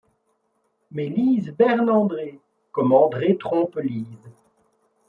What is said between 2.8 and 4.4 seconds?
André trompe Lise.